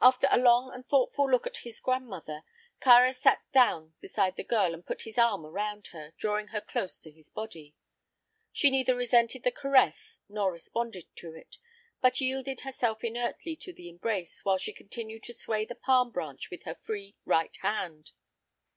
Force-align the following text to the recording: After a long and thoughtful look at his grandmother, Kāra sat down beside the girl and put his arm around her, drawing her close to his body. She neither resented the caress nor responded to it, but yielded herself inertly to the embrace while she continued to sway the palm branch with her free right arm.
After 0.00 0.28
a 0.30 0.38
long 0.38 0.72
and 0.72 0.86
thoughtful 0.86 1.28
look 1.28 1.48
at 1.48 1.56
his 1.66 1.80
grandmother, 1.80 2.44
Kāra 2.80 3.12
sat 3.12 3.42
down 3.52 3.92
beside 4.00 4.36
the 4.36 4.44
girl 4.44 4.72
and 4.72 4.86
put 4.86 5.02
his 5.02 5.18
arm 5.18 5.44
around 5.44 5.88
her, 5.88 6.12
drawing 6.16 6.48
her 6.54 6.60
close 6.60 7.00
to 7.00 7.10
his 7.10 7.28
body. 7.28 7.74
She 8.52 8.70
neither 8.70 8.94
resented 8.94 9.42
the 9.42 9.50
caress 9.50 10.18
nor 10.28 10.52
responded 10.52 11.06
to 11.16 11.34
it, 11.34 11.56
but 12.00 12.20
yielded 12.20 12.60
herself 12.60 13.02
inertly 13.02 13.56
to 13.56 13.72
the 13.72 13.88
embrace 13.88 14.44
while 14.44 14.58
she 14.58 14.72
continued 14.72 15.24
to 15.24 15.32
sway 15.32 15.64
the 15.64 15.74
palm 15.74 16.12
branch 16.12 16.48
with 16.48 16.62
her 16.62 16.76
free 16.76 17.16
right 17.24 17.58
arm. 17.64 18.04